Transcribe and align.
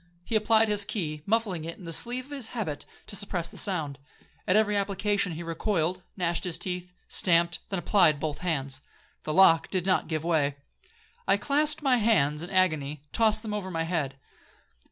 He 0.25 0.35
applied 0.35 0.67
his 0.67 0.83
key, 0.83 1.21
muffling 1.27 1.63
it 1.63 1.77
in 1.77 1.83
the 1.83 1.93
sleeve 1.93 2.25
of 2.25 2.31
his 2.31 2.47
habit 2.57 2.87
to 3.05 3.15
suppress 3.15 3.49
the 3.49 3.55
sound. 3.59 3.99
At 4.47 4.55
every 4.55 4.75
application 4.75 5.33
he 5.33 5.43
recoiled, 5.43 6.01
gnashed 6.17 6.43
his 6.43 6.57
teeth, 6.57 6.91
stamped—then 7.07 7.77
applied 7.77 8.19
both 8.19 8.39
hands. 8.39 8.81
The 9.25 9.31
lock 9.35 9.67
did 9.69 9.85
not 9.85 10.07
give 10.07 10.23
way—I 10.23 11.37
clasped 11.37 11.83
my 11.83 11.97
hands 11.97 12.41
in 12.41 12.49
agony—I 12.49 12.99
tossed 13.13 13.43
them 13.43 13.53
over 13.53 13.69
my 13.69 13.83
head. 13.83 14.17